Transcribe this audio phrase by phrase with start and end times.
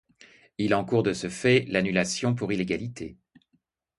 [0.57, 3.17] Il encourt de ce fait l'annulation pour illégalité.